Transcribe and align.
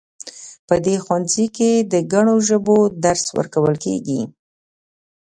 په 0.67 0.75
دې 0.85 0.95
ښوونځي 1.03 1.45
کې 1.57 1.71
د 1.91 1.93
ګڼو 2.13 2.35
ژبو 2.47 2.77
درس 3.05 3.25
ورکول 3.37 3.75
کیږي 3.85 4.21